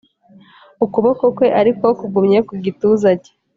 [0.85, 3.31] ukuboko kwe, ariko kugumye ku gituza cye